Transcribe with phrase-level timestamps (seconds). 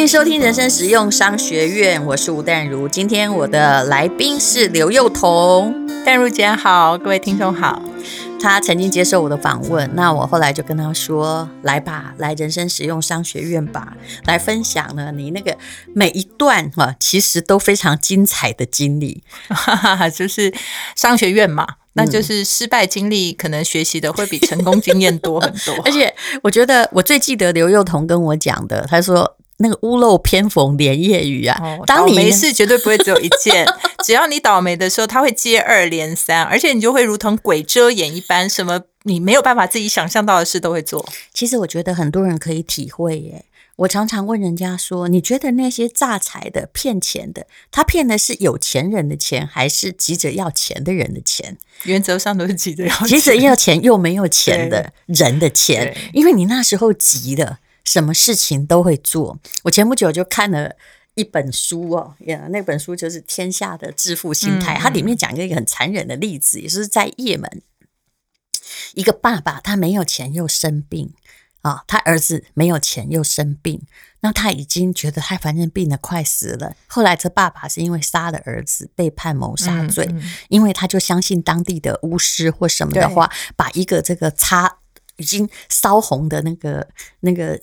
[0.00, 2.88] 迎收听人生实用商学院，我是吴淡如。
[2.88, 7.82] 今天我的来宾是刘幼彤，淡如姐好，各位听众好。
[8.40, 15.58] 他曾经接受我的访问，那我后来就跟他说：“来吧，来人生实用商学院吧，来分享呢你那个
[15.92, 20.54] 每一段哈，其实都非常精彩的经历，哈哈，就是
[20.94, 25.74] 商学院嘛，那就是失败经历，可能学习的会比成功经验多很多。
[25.84, 31.58] 而且我觉得我最记得刘幼彤跟我讲的，他说。”那个屋漏偏逢连夜雨啊！
[31.60, 33.66] 哦、当你没事绝对不会只有一件，
[34.04, 41.04] 只要你倒霉的时候，它会接二连三，而且你就会如同鬼遮眼一般，什么你没有办法自己想象到的事都会做。
[41.34, 43.44] 其实我觉得很多人可以体会耶。
[43.76, 57.58] 我常常问人家说：“你觉得那些诈财的、骗钱的，他骗的是有钱人的钱，还是急着要钱的人的钱？”原则上都是急着要钱，急着要钱又没有钱的 人的钱，因为你那时候急了。
[57.88, 59.38] 什么事情都会做。
[59.62, 60.76] 我前不久就看了
[61.14, 62.14] 一本书哦，
[62.50, 67.62] 那本书就是《天下的致富心态》，它里面讲一个很残忍的例子，也是在也门，
[68.92, 71.14] 一个爸爸他没有钱又生病
[71.62, 73.80] 啊，他儿子没有钱又生病，
[74.20, 76.76] 那他已经觉得他反正病得快死了。
[76.88, 80.06] 后来这爸爸是因为杀了儿子被判谋杀罪，
[80.50, 84.80] 因为他就相信当地的巫师或什么的话，把一个这个擦
[85.16, 86.86] 已经烧红的那个
[87.20, 87.58] 那个。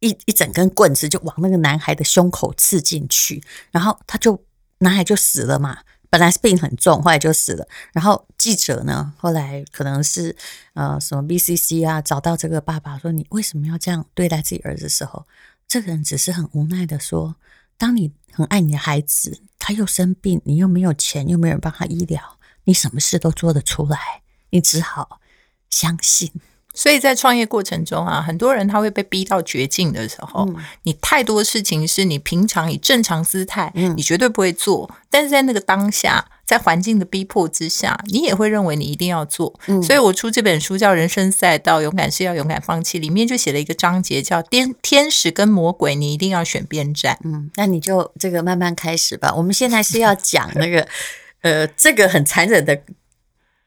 [0.00, 4.44] 一一整根棍子就往那个男孩的胸口刺进去，然后他就
[4.78, 5.78] 男孩就死了嘛。
[6.10, 7.68] 本来是病很重，后来就死了。
[7.92, 10.34] 然后记者呢，后来可能是
[10.72, 15.26] 呃什么 BCC 啊，找到这个爸爸说：“你为什么要这样对待自己儿子的时候，
[15.66, 17.36] 这个人只是很无奈的说：
[17.76, 25.20] 当你很爱你的孩子，他又生病，你又没有钱，又没有人帮他医疗，你什么事都做得出来，你只好
[25.68, 26.32] 相信。”
[26.78, 39.58] 所以在创业过程中啊，很多人他会被逼到绝境的时候，嗯、你太多事情是你平常以正常姿态，嗯、你绝对不会做，但是在那个当下，在环境的逼迫之下，你也会认为你一定要做。
[39.66, 47.18] 嗯、所以我出这本书叫《人生赛道：勇敢是要勇敢放弃》，里面就写了一个章节叫“天天使跟魔鬼，你一定要选边站”。
[47.26, 49.34] 嗯，那你就这个慢慢开始吧。
[49.34, 50.86] 我们现在是要讲那个，
[51.40, 52.80] 呃，这个很残忍的。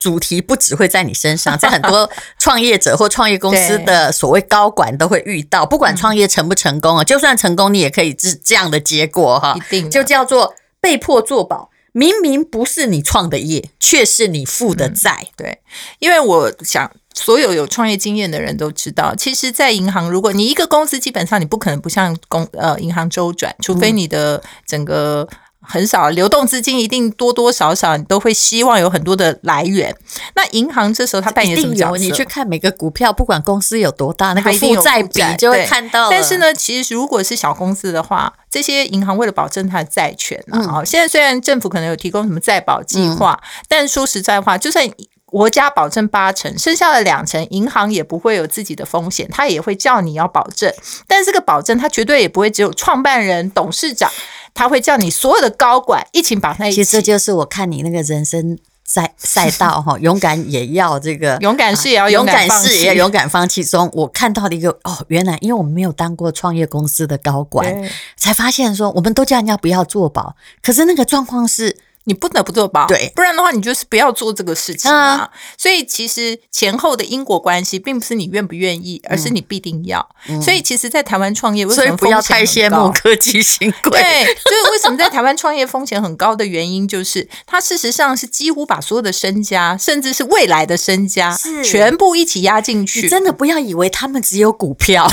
[0.02, 5.64] 主题不只会在你身上，在很多 创业者或创业公司的所谓高管都会遇到。
[5.64, 9.56] 不管创业成不成功啊，就算成功，你也可以是这样的结果哈。
[9.56, 15.28] 一定就叫做被迫做保，明明不是你创的业，却是你负的债。
[15.38, 15.62] 对，
[16.00, 25.30] 因为我想，所有有创业经验的人都知道，其实，在银行，如果你一个公司，基本上你不可能不向公呃银行周转，除非你的整个。
[25.62, 29.96] 很少流动资金，一定多多少少你都会希望有很多的来源。
[30.36, 31.98] 那银行这时候它扮演什么角色？
[31.98, 36.10] 你去看每个股票，不管公司有多大，那个负债比就会看到。
[36.10, 44.86] 但是呢，其实如果是小公司的话，这些银行为了保证它的债权啊，嗯、现在虽然政府可能有提供什么再保计划，嗯、但说实在话，就算
[45.26, 50.74] 国家保证八成，剩下的两成，银行也不会有自己的风险，它也会叫你要保证。
[51.08, 54.12] 但这个保证，它绝对也不会只有创办人、董事长。
[54.54, 56.78] 他会叫你所有的高管一起绑在一起。
[56.78, 63.90] 其实这就是我看你那个人生赛赛道哈，勇敢也要这个， 勇敢是也要勇敢，是也要勇敢放弃中。
[63.94, 71.78] 我看到了一个哦，原来因为我们没有当过创业公司的高管，才发现说我们都叫人家不要做保，可是那个状况是。
[72.06, 75.30] 你不得不做保，对，不然的话，你就是不要做这个事情啊。
[75.56, 80.08] 所以其实前后的因果关系，并不是你愿不愿意，而是你必定要。
[80.42, 83.92] 所以其实，在台湾创业，为什么不要太羡慕科技新贵？
[83.92, 93.02] 对，就是为什么在台湾创业风险很高的原因，就是它事实上是几乎把所有的身家，甚至是未来的身家，全部一起压进去。
[93.04, 95.08] 你真的不要以为他们只有股票，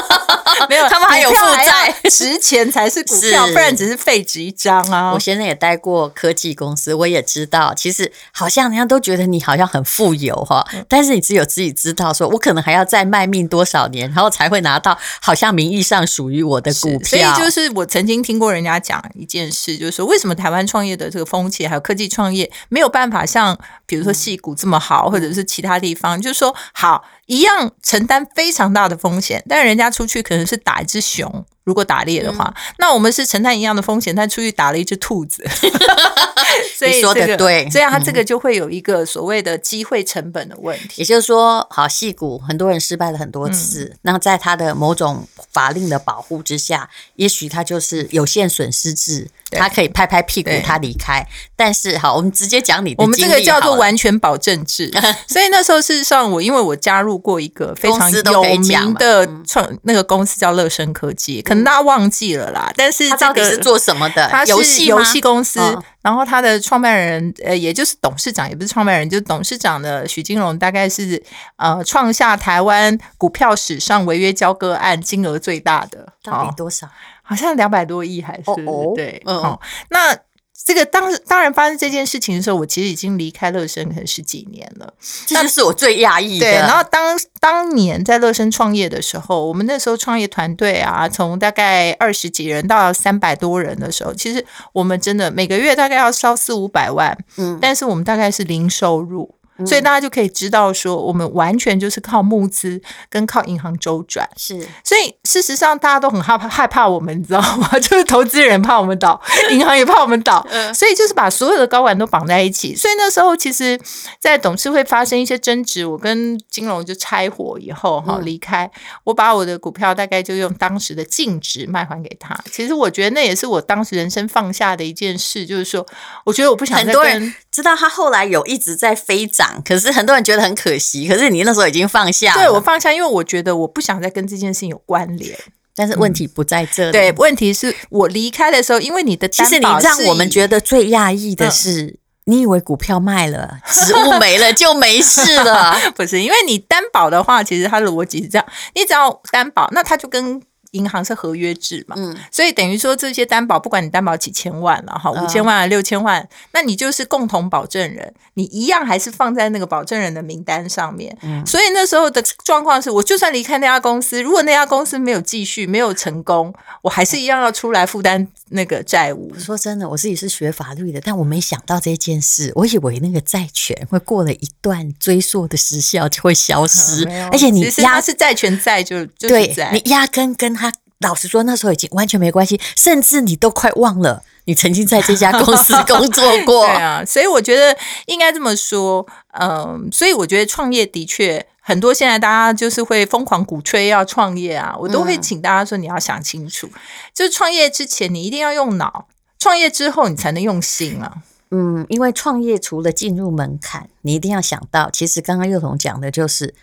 [0.68, 5.12] 没有， 他们还有负债，值钱才是股票，不然只是废纸一张啊。
[5.14, 6.12] 我现在也待过。
[6.18, 17.08] 科技公司，我也知道，其实好像人家都觉得你好像很富有哈，但是你只有自己知道，说我可能还要再卖命多少年，然后才会拿到好像名义上属于我的股票。
[17.08, 23.56] 所以就是我曾经听过人家讲一件事，就是说为什么台湾创业的这个风气，还有科技创业没有办法像
[23.86, 31.44] 比如说戏谷这么好，或者是其他地方，就是说好一样承担非常大的风险，但是人家出去可能是打一只熊。
[31.64, 35.46] 如果打猎的话，嗯、那我们是承担一样的风险，但出去打了一只兔子，
[36.74, 41.02] 所以、这个、你说的对，这样它这个就会有一个所谓的机会成本的问题。
[41.02, 49.28] 也就是说，好戏骨很多人失败了很多次，那、嗯、在他的某种法令的保护之下，也许他就是有限损失制。
[49.50, 51.26] 他可以拍拍屁股，他离开。
[51.56, 53.02] 但是好，我们直接讲你的。
[53.02, 54.90] 我们这个叫做完全保证制。
[55.26, 62.72] 所以那时候事实上，我因为我加入过一个非常有名的创那个公司叫乐升科技，可能大家忘记了啦。
[62.76, 64.28] 但是、这个、他到底是做什么的？
[64.28, 71.22] 他是游戏游戏公司，哦、然后他的创办人呃，也就是董事长，也不是创办人，就是董事长的许金龙，大概是
[71.56, 76.86] 呃创下台湾股票史上违约交割案金额最大的，到底多少？
[76.86, 76.90] 哦、
[77.28, 78.50] 好像两百多亿还是？
[78.50, 79.60] 哦哦对，嗯、哦，
[79.90, 80.18] 那。
[80.66, 84.92] 这个当当然发生这件事情的时候，我其实已经离开乐生可能十几年了，
[85.24, 86.44] 这就是我最压抑的。
[86.44, 99.37] 对，然后当当年在乐生创业的时候，我们那时候创业团队啊，从大概二十几人到三百多人的时候，其实我们真的每个月大概要烧四五百万，嗯，但是我们大概是零收入。
[99.66, 104.28] 所以大家就可以知道，说我们完全就是靠募资跟靠银行周转。
[104.36, 107.68] 是，所以事实上大家都很害怕害怕我们，你知道吗？
[107.78, 109.20] 就是投资人怕我们倒，
[109.50, 112.74] 银行也怕我们倒，所以就是把所有的高管都绑在一起。
[112.76, 113.78] 所以那时候其实，
[114.20, 118.70] 在董事会发生一些争执，我跟金融就拆伙以后哈离开，
[119.04, 122.38] 我把我的股票大概就用当时的净值卖还给他。
[122.50, 125.86] 其实我觉得那也是我当时人生放下的一件事，就是说，
[126.24, 126.94] 我觉得我不想再跟。
[126.94, 129.60] 很多人知道他后来有一直在飞涨。
[129.64, 132.40] 可是很多人觉得很可惜，可是你那时候已经放下了。
[132.40, 135.36] 对，我放下，因为我觉得我不想再跟这件事情有关联。
[135.74, 145.76] 但是问题不在这里，嗯、对，问题是我离开的时候，因为你的其实你让我们觉得最讶异的是，嗯、你以为股票卖了，职务没了就没事了？
[145.96, 150.40] 不是，因为你担保的话，其实它的逻辑是这样：你只要担保，那它就跟。
[150.72, 161.16] 银行是合约制嘛，嗯，所以等于说这些担保，不管你担保几千万了哈，五千万啊六千万，那你就是共同保证人，你一样还是放在那个保证人的名单上面。
[161.22, 169.34] 嗯，所以那时候的状况是，我就算离开那家公司，如果那家公司没有继续，没有成功，我还是一样要出来负担那个债务。
[169.38, 180.67] 说真的，我自己是学法律的，但我没想到这件事，我以为那个债权会过了一段追溯的时效就会消失， 嗯、而且你压是债权债就就是对，你压根跟他。
[181.00, 186.66] 老实说，那时候已经完全没关系，甚至你都快忘了你曾经在这家公司工作过。
[186.68, 189.06] 对啊，所以我觉得应该这么说，
[189.38, 191.94] 嗯，所以我觉得创业的确很多。
[191.94, 196.72] 现在大家就是会疯狂鼓吹要创业啊，我都会请大家说，你要想清楚，嗯、
[197.14, 199.06] 就是创业之前你一定要用脑，
[199.38, 201.22] 创业之后你才能用心啊。
[201.52, 206.54] 嗯，因为创业除了进入门槛，你一定要想到，其实刚刚幼童讲的就是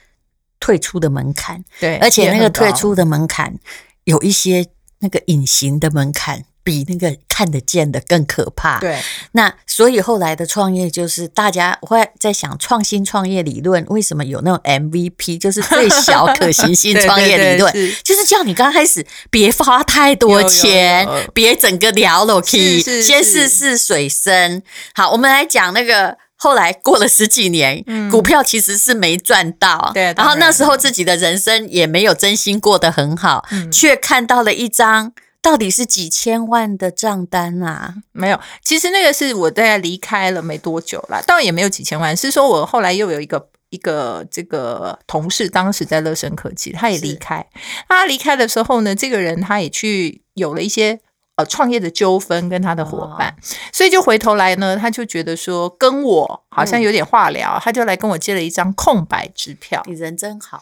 [0.60, 3.58] 退出的门槛，对，而且那个退出的门槛。
[4.06, 4.66] 有一些
[5.00, 8.80] 那个隐形的门槛，比那个看得见的更可怕。
[8.80, 9.00] 对，
[9.34, 24.64] 那所以后来的创业就是大家会在想创新创业理论，为什么有那种 MVP，就是最小可行性创业理论， 对对对，就是叫你刚开始别花太多钱，别整个聊了 key，先试试水深。
[24.94, 26.18] 好，我们来讲那个。
[26.38, 30.14] 后来过了十几年，嗯、股票其实是没赚到，对。
[30.18, 37.96] 然后那时候自己的人生也没有真心过得很好，嗯、却看到了一张到底是几千万的账单啊！
[38.12, 47.46] 没有，其实那个是我大概离开了没多久啦，倒也没有几千万，是说我后来又有一个一个这个同事，当时在乐生科技，他也离开。
[47.88, 51.00] 他离开的时候呢，这个人他也去有了一些。
[51.38, 53.36] 呃，创业的纠纷跟他的伙伴，哦、
[53.74, 59.84] 所以就回头来呢，他就觉得说跟我好像有点话聊，嗯、他就来跟我借了一张空白支票。
[59.86, 60.58] 你人真好，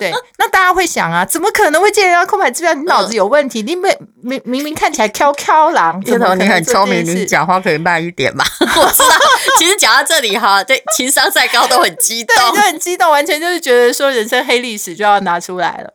[0.00, 0.10] 对。
[0.38, 2.72] 那大家会想啊，怎么可能会借人家空白支票？
[2.72, 3.60] 你脑子有问题？
[3.60, 6.12] 嗯、你明明明明看起来飘飘狼， 你
[6.48, 8.42] 很聪明，你讲话可以慢一点嘛？
[8.60, 9.16] 我知道，
[9.58, 15.92] 其实讲到这里哈，对，情商再高都很 激动，对，就很激动，完全就是觉得说人生黑历史就要拿出来了。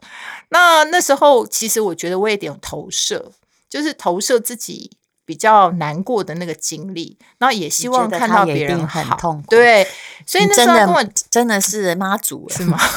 [0.50, 3.32] 那那时候，其实我觉得我也有点投射。
[3.72, 9.48] 就是投射自己比较难过的那个经历，然后也希望看到别人很痛苦。
[9.50, 9.88] 对，
[10.28, 12.78] 所以那时候跟我真的，是妈祖是吗？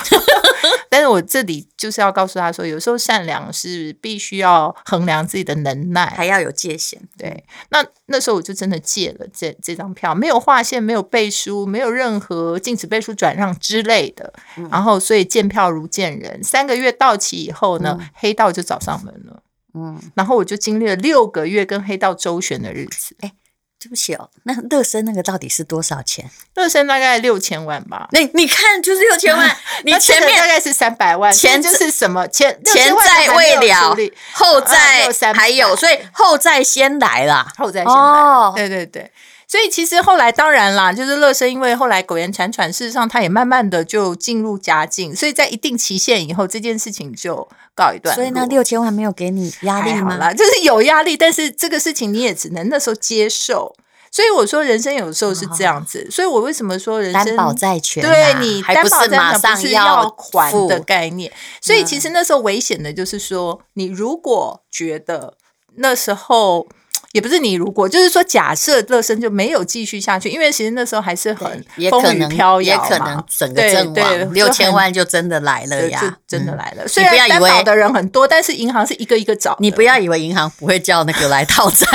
[0.89, 7.01] 但是我这里就是要告诉他说，有时候善良是必须要衡量自己的能耐，还要有界限。
[7.19, 14.33] 对，那那时候我就真的借了这这张票，没有划线，没有背书，没有任何禁止背书转让之类的。
[14.57, 16.43] 嗯、然后，所以见票如见人。
[16.43, 19.43] 三个月到期以后呢，嗯、黑道就找上门了。
[19.75, 23.17] 嗯，然后我就经历了六个月跟黑道周旋的日子。
[23.21, 23.33] 哎，
[23.81, 26.31] 对不起哦，那乐生那个到底是多少钱？
[26.55, 28.09] 乐生大概六千万吧。
[28.13, 32.59] 那你看，就是六千万， 你前面大概是三百万，钱就是什么钱？
[32.65, 33.97] 前在未了，
[34.33, 38.53] 后债还有，所以后债先来啦，后债先来。
[38.55, 39.11] 对对对。
[39.47, 48.15] 所以其实后来当然啦，就是乐生，因为后来苟延残喘，事实上他也慢慢的就进入佳境，所以在一定期限以后，这件事情就告一段。
[48.15, 50.33] 所以那六千万没有给你压力吗？
[50.33, 53.77] 就是有压力，但是这个事情你也只能那时候接受。
[54.11, 58.09] 所以我说人生有时候是这样子，哦、所以我为什么说人生担保债权、啊？
[58.09, 65.37] 对你担保债权不是要还的概念，嗯、所以其实那时候危险的就是说，你如果觉得
[65.77, 66.67] 那时候。
[67.15, 71.49] 也不是你如果就是说，假设乐生就没有继续下去，因为其实那时候还是很
[71.89, 76.89] 风雨飘摇嘛，也可能整个阵亡，六千万就真的来了呀，就真的来了。
[76.89, 79.57] 虽然担保的人很多，但是银行是一个一个找。
[79.61, 81.87] 你不要以为银行不会叫那个来讨债，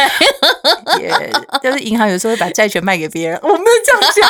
[0.98, 4.30] 也就是银行有时候会把债权卖给别人，我没有这样讲。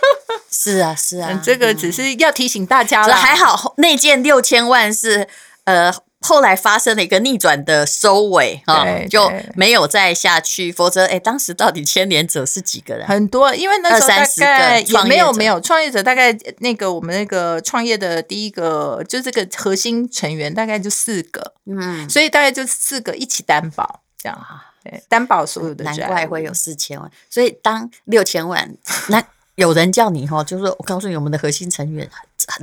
[0.50, 3.14] 是啊，是啊，这个只是要提醒大家了。
[3.14, 5.28] 还好那件六千万是
[5.64, 5.92] 呃。
[6.20, 10.70] 后来发生了一个逆转的收尾，哈，就没有再下去。
[10.70, 13.06] 否则，哎，当时到底牵连者是几个人？
[13.06, 24.38] 很多，因为那时候大概也没有没有创业者，大概那个我们那个创业的第一个就这个核心成员大概就四个，嗯，所以大概就四个一起担保这样，
[24.84, 27.10] 对，担保所有的，难怪会有四千万。
[27.30, 28.70] 所以当六千万，
[29.08, 29.22] 那
[29.54, 32.08] 有人叫你哈，就是说我告诉你，我们的核心成员。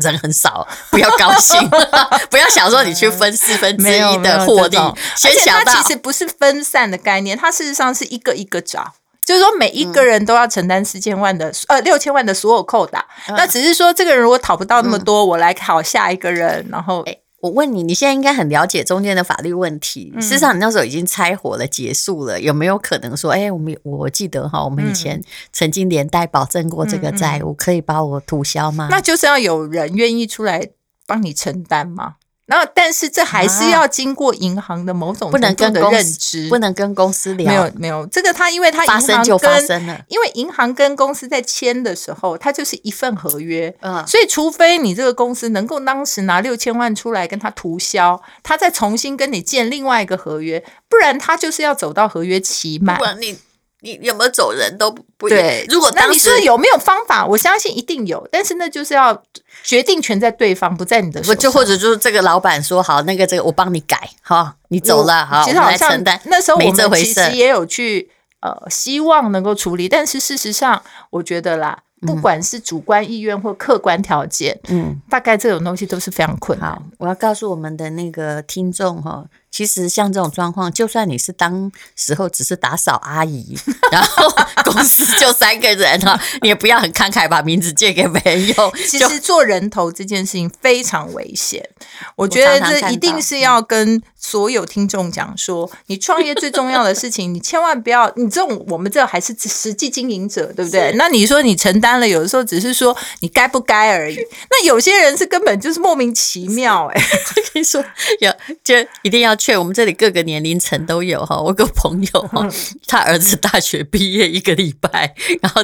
[0.02, 1.60] 人很少，不要高兴，
[2.30, 4.78] 不要想说你去分四分之一的获利。
[5.16, 8.94] 先想到其实不是分散的概念，它事实上是一个一个找，
[9.26, 13.06] 就是说每一个人都要承担四千万的、嗯、呃六千万的所有扣打。
[13.28, 17.02] 嗯、那只是说这个人如果讨不到那么多，嗯、我来考下一个人，然后。
[17.04, 20.12] 欸我问你，你现在应该很了解中间的法律问题。
[20.20, 25.22] 事实上，你那时候已经拆伙了，结束了，有没有可能说，哎，我们我记得哈，我们以前
[25.54, 28.88] 曾经连带保证过这个债务，可以把我涂销吗？
[28.90, 30.70] 那就是要有人愿意出来
[31.06, 32.16] 帮你承担吗？
[32.48, 37.46] 然后，但是这还是要经过银行的某种程度的认知，不能跟公司聊。
[37.46, 43.76] 没有，没有这个，他因为他银行跟发生就发生了，因为银行跟公司在签的时候，它就是一份合约。
[43.82, 52.98] 嗯，所以除非你这个公司能够当时拿六千万出来跟他涂销，他再重新跟你建另外一个合约，不然他就是要走到合约期满。
[53.20, 53.38] 你
[53.82, 55.66] 有没有走人都不对。
[55.70, 58.28] 如果当时有没有方法，我相信一定有。
[58.32, 59.22] 但是那就是要
[59.64, 61.38] 决定权在对方，不在你的手上。
[61.38, 68.10] 就或者就是这个老板说好，那个这个我帮你改哈，你走了哈，其实好像那时候我们其实也有去
[68.42, 71.84] 呃，希望能够处理，但是事实上我觉得啦。
[72.06, 76.80] 不管是主观意愿或客观条件，嗯，大概这种东西都是非常困难。
[77.00, 79.26] 我要告诉我们的那个听众哈，
[79.58, 83.58] 其实像这种状况，就算你是当时候只是打扫阿姨，
[83.92, 84.32] 然后
[84.64, 88.54] 公司就三个人啊，你也不要很慷慨把名字借给朋友。
[88.88, 91.68] 其实做人头这件事情非常危险，
[92.16, 100.94] 我觉得这一定是要跟所有听众讲说，你创业最重要的事情，你千万不要， 你这种我们这还是实际经营者，对不对？
[100.96, 101.98] 那你说你承担。
[101.98, 104.18] 了，有的时候只是说你该不该而已。
[104.52, 107.08] 那有些人是根本就是莫名其妙哎、欸。
[107.36, 107.84] 我跟你说，
[108.20, 108.32] 有
[108.64, 111.40] 就一定要劝我们这里各个年龄层都有哈。
[111.40, 112.48] 我个朋友哈，
[112.86, 115.64] 他儿子大学毕业一个礼拜，然后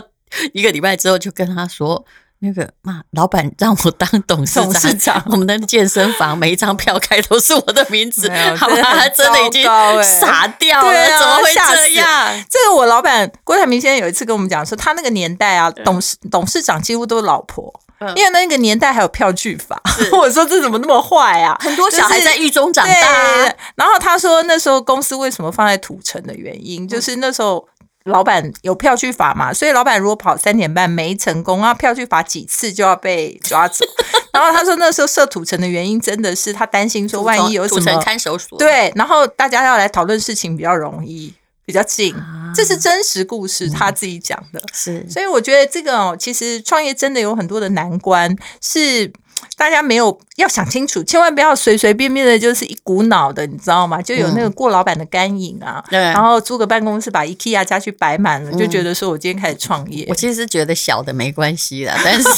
[0.54, 2.06] 一个礼拜之后就跟他说。
[2.46, 9.64] 那个嘛，老板让我当董事长，董事长我们的健身房每一张票开都是我的名字，好吧，他真的已经
[10.04, 12.46] 傻掉了，怎么会这样？
[12.50, 19.82] 这个我老板郭台铭先生有一次跟我们讲说，他那个年代啊，董事董事长几乎都是老婆，嗯、因为那个年代还有票据法。
[20.12, 21.58] 我说这怎么那么坏啊？
[21.62, 23.56] 很多小孩在狱中长大、啊就是。
[23.76, 27.66] 然后他说那时候公司为什么放在土城的原因，就是那时候。
[28.06, 29.54] 老板有票据法嘛？
[29.54, 33.86] 所以老板如果跑三点半没成功，啊票据法几次就要被抓走。
[34.34, 41.34] 然后他说那时候设土城的原因真的是他担心说万一有什么土城看守所对，然后大家要来讨论事情比较容易，
[41.66, 42.14] 比较近。
[42.16, 44.62] 啊、这是真实故事，他自己讲的。
[44.74, 49.14] 是，所以我觉得这个哦，其实创业真的有很多的难关是。
[49.56, 54.02] 大家没有要想清楚，千万不要随随便便的，就是一股脑的，你知道吗？
[54.02, 60.06] 就有那个过老板的干瘾啊，嗯、然后租个办公室把 IKEA 家具摆满了，嗯、就觉得说我今天开始创业。
[60.10, 62.30] 我其实是觉得小的没关系啦，但是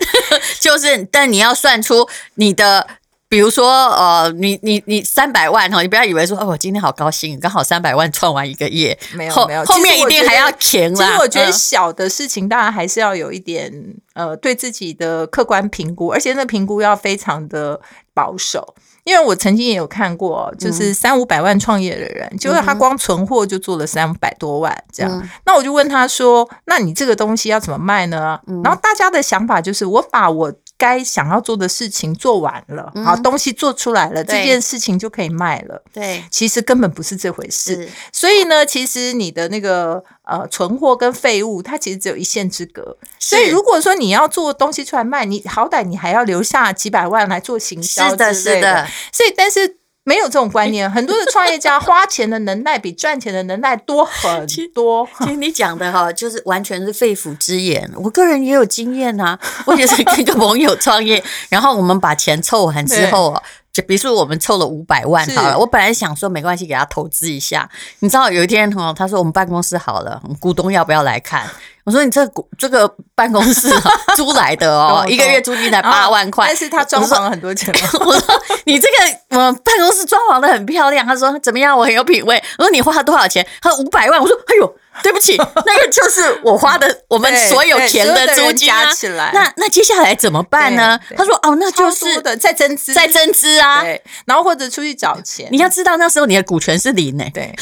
[0.60, 2.86] 就是，但你要算出你的。
[3.28, 11.06] 比如说，呃，你你你三百万哈，你不要以为说，哦，我今天好高兴，刚好三百万创完一个业，没有没有，后面一定还要填啦。
[11.06, 13.72] 其实我觉得小的事情，当然还是要有一点，
[14.14, 17.80] 呃，对自己的客观评估，而且那评估要非常的
[18.14, 18.76] 保守。
[19.02, 25.12] 因为我曾经也有看过，就是三五百万创业的人，嗯、就是他光存货就做了三百多万这样。
[25.12, 30.52] 嗯、那我就问他说：“那你这个东西要怎么卖呢？”嗯、然后大家的想法就是，我把我。
[30.78, 35.82] 该想要做的事情做完了，好、嗯、东西做出来了，对这件事情就可以卖了。
[35.92, 37.88] 对，其实根本不是这回事。
[38.12, 42.96] 所以呢，其实你的那个呃存货跟废物，它其实只有一线之隔。
[43.18, 48.86] 所以如果说你要做东西出来卖，你好歹你还要留下几百万来做行销的，是的。
[49.12, 55.06] 所以，但是没有这种观念， 很多的创业家花钱的能耐比赚钱的能耐多很多。
[55.18, 57.90] 其实你讲的哈，就是完全是肺腑之言。
[57.96, 59.36] 我个人也有经验啊，
[59.66, 63.36] 我也是跟一个朋友创业，然后我们把钱凑完之后。
[63.76, 67.68] 就比如说，我们凑了五百万好了，我本来想说没关系，给他投资一下。
[67.98, 71.46] 你知道有一天哈，他说我们办公室好了，股东要不要来看？
[71.84, 73.68] 我说你这股这个办公室
[74.16, 77.72] 租来的哦，一个月租金才八万块，但是他装潢了很多钱。
[78.00, 81.06] 我说你这个我办公室装潢的很漂亮。
[81.06, 81.76] 他说怎么样？
[81.76, 82.42] 我很有品味。
[82.58, 83.46] 我说你花了多少钱？
[83.60, 84.18] 他说五百万。
[84.18, 84.76] 我说哎呦。
[85.02, 88.90] 对不起，那个就是我花的我们所有钱的租金啊。
[89.32, 90.98] 那那接下来怎么办呢？
[91.16, 93.82] 他说哦，那就是的再增资，再增资啊。
[93.82, 95.48] 对然后或者出去找钱。
[95.50, 97.24] 你要知道那时候你的股权是零呢。
[97.32, 97.54] 对，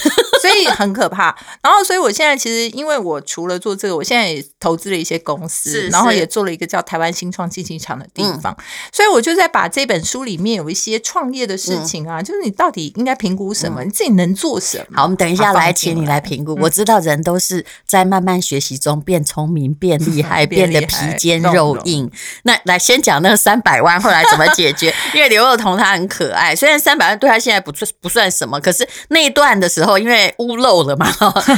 [0.51, 1.37] 所以很可怕。
[1.63, 8.57] 然后所以我现在其实因为我除了做这个，我现在也投资了一些公司，然后也做了一个叫台湾新创竞技场的地方。
[8.93, 14.99] 所以我就在把这本书里面有一些创业的事情啊，就是你到底应该评估什么，你自己能做什么。
[14.99, 16.57] 好，我们等一下来请你来评估。
[16.61, 17.25] 我知道人。
[17.25, 22.11] 都是在慢慢学习中变聪明、变厉 害、变得皮坚肉硬。
[22.43, 24.93] 那来先讲那个三百万，后来怎么解决？
[25.15, 31.07] 因为刘若彤她很可爱，虽然三百万对她现在不算不算什么，可是那一段的时候，因为屋漏了嘛，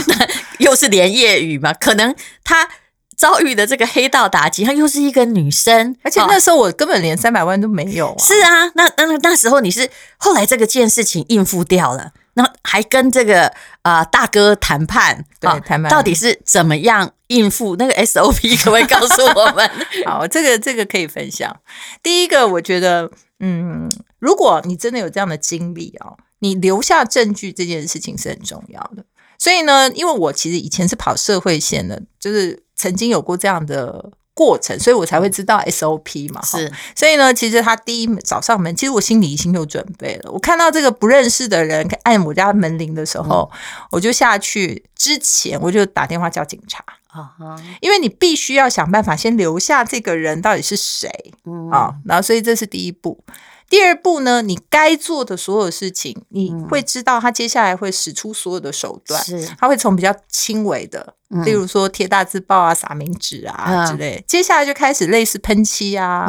[0.59, 2.15] 又是连夜雨嘛，可能
[2.45, 2.69] 他
[3.17, 8.19] 遭遇的这个黑道打击，他又是一个女生，而且那时候我根本连三百万都没有啊。
[8.19, 12.13] 是啊，那那那时候你是后来这个件事情应付掉了。
[12.39, 13.47] 那还跟这个
[13.81, 18.63] 啊、呃、大哥谈判，对，谈判、哦、到底是怎么样应付那个 SOP？
[18.63, 19.71] 可不可以告诉我们？
[20.05, 21.57] 好，这个这个可以分享。
[22.03, 29.05] 第一个，我觉得，嗯，如果你真的有这样的经历哦，你留下证据这件事情是很重要的。
[29.39, 34.13] 所以呢，因为我其实以前是跑社会线的，就是曾经有过这样的。
[34.37, 36.43] 过程，所以我才会知道 SOP 嘛。
[36.45, 40.31] 是，所以呢，其实他第一找上门，其实我心里已经有准备了。
[40.31, 43.57] 我看到这个不认识的人按我家门铃的时候，嗯、
[43.93, 47.33] 我就下去之前，我就打电话叫警察啊，
[47.81, 51.09] 因为你必须要想办法先留下这个人到底是谁
[51.73, 51.97] 啊。
[52.05, 53.25] 然后，所以这是第一步。
[53.69, 61.15] 第二步呢，你该做的所有事情，你会知道他接下来会使出所有的手段，是，他会从比较轻微的。
[61.45, 66.29] 例如说贴大字报啊、撒名纸啊之类，接下来就开始类似喷漆啊，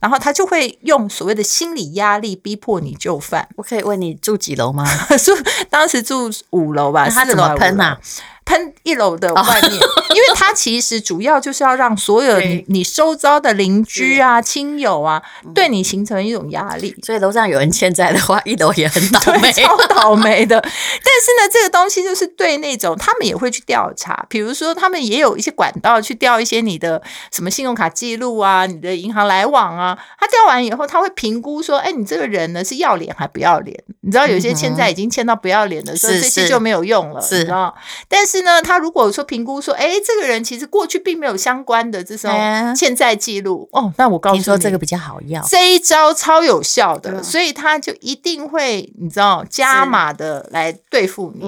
[0.00, 3.46] 然后他就会用所谓的心理压力逼迫你就范。
[3.56, 4.86] 我可以问你住几楼吗？
[5.22, 5.32] 住
[5.68, 8.00] 当时住五楼吧，他怎么喷啊？
[8.48, 9.72] 喷一楼的外面，
[10.16, 15.22] 因为它其实主要就是要让所有你你周遭的邻居啊、亲友啊，
[15.54, 16.96] 对你形成一种压力。
[17.02, 20.58] 所以楼上有人欠债的话，一楼也很倒霉， 超倒霉的。
[20.60, 29.98] 但是呢，这个东西就是对那种他们也会去调查，比如说他们也有一些管道去调一些你的什么信用卡记录啊、你的银行来往啊。
[30.18, 33.84] 他调完以后，他会评估说，哎，你这个人呢是要脸还不要脸？
[34.08, 37.44] 你知道有些欠债已经欠到不要脸的时候，这些就没有用了，是。
[37.50, 37.70] 啊。
[38.08, 42.30] 但是呢，他如果说评估说，哎，这个人其实过去并没有相关的这种
[42.74, 51.46] 欠债记录，哦，那我告诉你，说这个比较好要，这一招超有效的，所以他就一定会，你知道，加码的来对付你。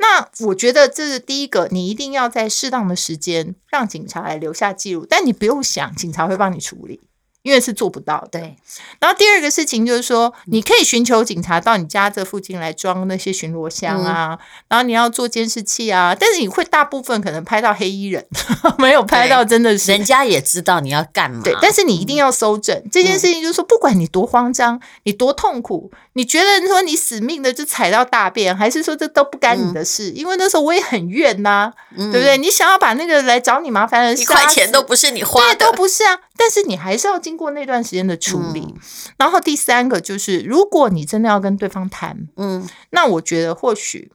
[0.00, 7.00] 那我觉得这是第一个，你一定要在适当的时间让警察来留下记录，但你不用想，警察会帮你处理。
[7.42, 8.40] 因为是做不到的。
[8.40, 8.56] 对，
[8.98, 18.26] 然后第二个事情就是说，你可以寻求警察到你家这附近来装那些巡逻箱啊，嗯、然后你要做监视器啊，但是你会大部分可能拍到黑衣人，
[18.78, 21.40] 没有拍到真的是人家也知道你要干嘛。
[21.42, 30.10] 对，但是你一定要搜证、嗯、这件事情，就是说，不管你多慌张，你多痛苦，你觉得说你死命的就踩到大便，还是说这都不干你的事？
[30.10, 32.38] 嗯、因为那时候我也很怨呐、啊，嗯、对不对？
[32.38, 36.18] 你想要把那个来找你麻烦的一块钱都不是你花的，对，都不是啊。
[36.36, 38.74] 但是你还是要经过那段时间的处理，嗯、
[39.18, 44.12] 然后第三个就是，如果你真的要跟对方谈，嗯，那我觉得或许。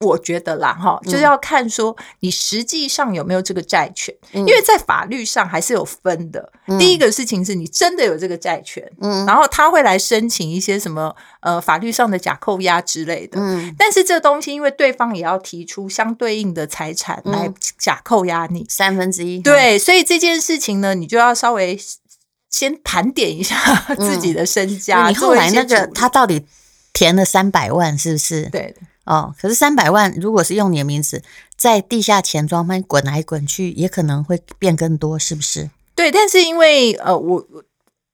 [0.00, 6.52] 我觉得啦，哈，就是要看说你实际上有没有这个债权，嗯、因为在法律上还是有分的。
[6.68, 21.76] 嗯、第一个事情是你真的有这个债权，嗯，然后他会来申请一些什么呃法律上的假扣押之类的，嗯，但是这东西因为对方也要提出相对应的财产来假扣押你、嗯、三分之一，对，所以这件事情呢，你就要稍微
[22.48, 23.56] 先盘点一下
[23.96, 25.08] 自己的身家。
[25.08, 26.46] 嗯、你后来那个他到底
[26.92, 28.48] 填了三百万，是不是？
[28.50, 28.72] 对。
[29.08, 31.22] 哦，可是三百万，如果是用你的名字
[31.56, 35.70] 在地下钱庄翻滚来滚去，也可能会变更多，是不是？
[35.94, 37.42] 对，但是因为呃，我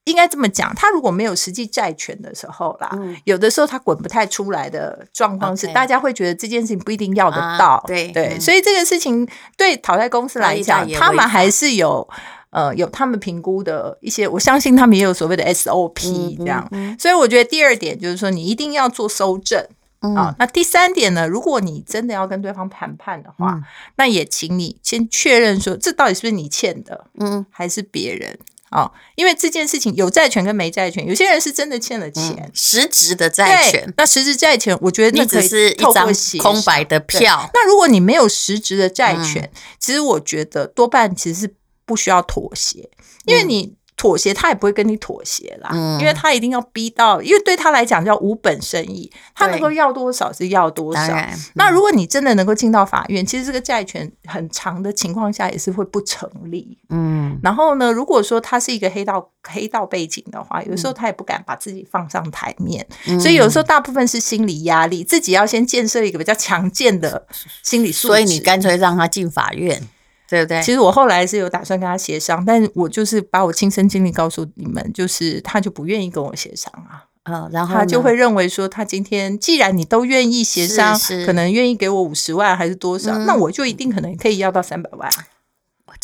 [0.05, 7.83] 应该这么讲，他如果没有实际债权的时候啦，嗯、有的时候他滚不太出来的状况是，大家会觉得这件事情不一定要得到。
[7.83, 9.27] 啊、对对，嗯、所以这个事情
[9.57, 12.09] 对淘汰公司来讲，他们还是有
[12.51, 16.65] 呃有他们评估的一些，我相信他们也有所谓的 SOP 这样。
[16.71, 19.67] 嗯嗯嗯、所以我觉得第二点就是说，你一定要做收证。
[20.15, 21.27] 啊、哦，那第三点呢？
[21.27, 23.65] 如果你真的要跟对方谈判的话，嗯、
[23.97, 28.39] 那也请你先确认说，这到底是不是你欠的，嗯，还是别人？
[28.71, 33.93] 哦，因为这件事情有债权跟没债权，有些人是真的欠了钱，嗯、实质的债权。
[33.97, 37.49] 那实质债权，我觉得那可以透过写空白的票。
[37.55, 41.55] 那如果你没有实质的债权，嗯、其实我觉得多半其实是
[41.87, 42.91] 不需要妥协，
[43.25, 43.75] 因为你。
[43.97, 51.15] 妥协，他也不会跟你妥协啦，嗯、因为他一定要逼到，因为对他来讲叫无本生意，他能够要多少是要多少。
[51.15, 56.77] 嗯、那如果你真的能够进到法院，其实这个债权很长的情况下也是会不成立。
[56.89, 67.27] 嗯，然后呢，如果说他是一个黑道黑道背景的话，有时候他也不敢把自己放上台面，嗯、所以有时候大部分是心理压力，自己要先建设一个比较强健的
[67.63, 68.09] 心理素质。
[68.09, 69.81] 所以你干脆让他进法院。
[70.35, 70.61] 对不对？
[70.63, 77.07] 其实我后来是有打算跟他协商，但是我就是把我亲身经历告诉你们，就是他就不愿意跟我协商啊。
[77.23, 85.09] 嗯，然后他就会认为说，他今天既然你都愿意协商，是是可能愿意给我五十万还是多少，嗯、那我就一定可能可以要到三百万。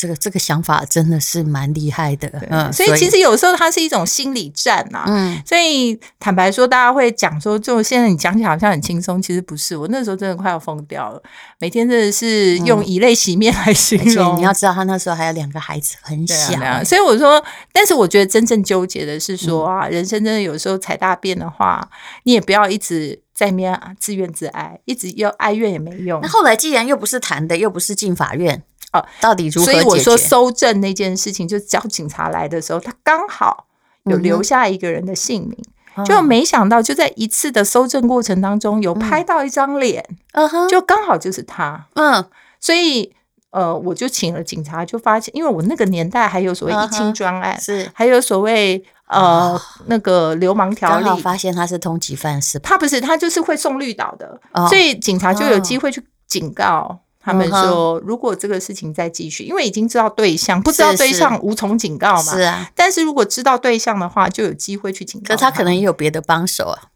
[0.01, 11.23] 这个这个想法真的是蛮厉害的，嗯，所以其实有时候它是一种心理战呐，嗯，所以坦白说，大家会讲说，就现在你讲起来好像很轻松，其实不是，我那时候真的快要疯掉了，
[11.59, 14.39] 每天真的是用以泪洗面来形容。
[14.39, 21.87] 你要知道，他那时候还有两个孩子，很小，所以我说，但是我觉得真正纠结的是说啊，人生真的有时候踩大便的话，
[22.23, 26.19] 你也不要一直在那边自怨自艾，一直要哀怨也没用。
[26.23, 28.63] 那后来既然又不是谈的，又不是进法院。
[28.93, 29.73] 哦，到底如何？
[29.73, 33.67] 所以我说搜证那件事情，就叫警察来的时候，他刚好
[34.05, 35.57] 有留下一个人的姓名，
[35.97, 42.25] 嗯、就没想到就在一次的搜证过程当中，有拍到一张脸，嗯哼，就刚好就是他，嗯，
[42.59, 43.13] 所以
[43.51, 47.91] 呃，我就请了警察，就发现，因为我那个年代还有所谓一清专案，是。
[47.95, 52.69] 还有所谓呃、哦、那个流氓条例，发现他是通缉犯是吧？
[52.69, 57.01] 他不是，他就是会送绿岛的，哦、所以警察就有机会去警告。
[57.23, 62.33] 他们说，如果这个事情再继续，因为已经知道对象，不知道对象无从警告嘛。
[62.35, 65.35] 是啊，但是如果知道对象的话，就有机会去警告。
[65.35, 66.89] 可他可能也有别的帮手啊。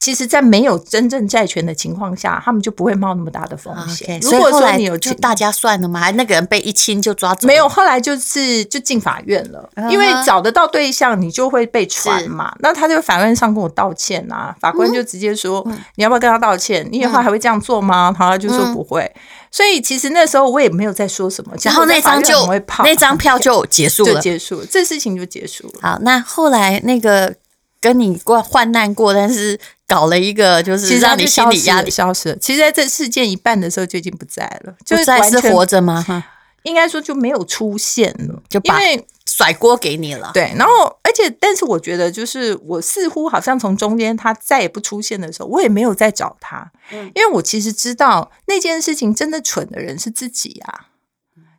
[0.00, 4.20] 其实，在没有真正债权的情况下，他们就不会冒那么大的风险。
[4.20, 5.98] Okay, 如果说你有就大家算了嘛？
[5.98, 7.46] 还那个人被一亲就抓走？
[7.48, 12.54] 没有，后来就是就进法院了，嗯、因为找得到对象，你就会被传嘛。
[12.60, 16.86] 那他就法院上跟我道歉呐、啊，法官就直接说：“嗯、你要不要跟他道歉？
[16.92, 19.02] 你以后还会这样做吗？”然后他就说不会。
[19.02, 22.46] 嗯、所以其实那时候我也没有再说什么，然后那张就
[22.84, 25.80] 那张票就结束了，就结束了，这事情就结束了。
[25.82, 27.34] 好，那后来那个。
[27.80, 29.56] 跟你过患难过，但是
[29.88, 32.36] 搞了一个就是让你心理压力消失了。
[32.36, 36.04] 其实在这事件一半的时候就已经不在了，就是还是活着吗？
[36.64, 38.78] 应该说就没有出现了，就把
[39.24, 40.30] 甩锅给你了。
[40.34, 46.70] 对，然后而且但是我觉得就是我似乎好像从中间他再也不出现的时候，我也没有再找他，
[47.14, 50.88] 因为我其实知道那件事情真的蠢的人是自己啊。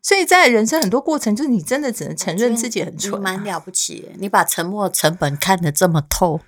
[0.01, 4.09] 所以在人生很多过程，就是你真的只能承认自己很蠢，蛮了不起。
[4.17, 6.39] 你把沉默成本看得这么透，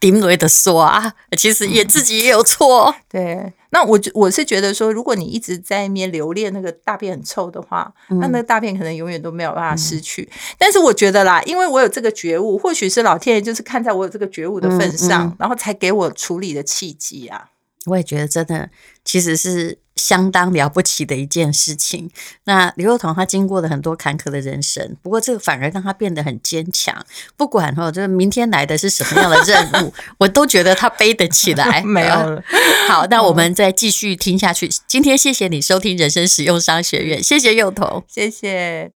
[0.00, 2.92] 顶嘴的说啊，其实也自己也有错。
[3.06, 10.22] 对，那我我是觉得说，如果你一直在那边留恋那个大便很臭的话，嗯、那那个大便可能永远都没有办法失去。
[10.22, 17.50] 嗯、但是我觉得啦，因为我有这个觉悟，或许是老天爷就是看在我有这个觉悟的份上，然后才给我处理的契机啊。
[17.86, 18.70] 我也觉得真的，
[19.04, 19.78] 其实是。
[20.00, 22.10] 相当了不起的一件事情。
[22.44, 27.04] 那刘宥彤他经过了很多坎坷的人生，不过这个反而让他变得很坚强。
[27.36, 31.82] 不管哈，就是明天来的是什么样的任务， 我都觉得他背得起来。
[31.84, 32.42] 没有了。
[32.88, 34.70] 好，那我们再继续听下去。
[34.86, 38.88] 今天谢谢你收听人生实用商学院，谢谢幼童，谢谢。